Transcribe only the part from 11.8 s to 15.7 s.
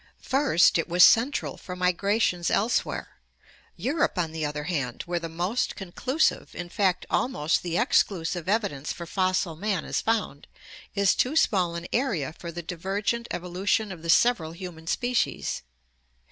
area for the divergent evolution of the several human species.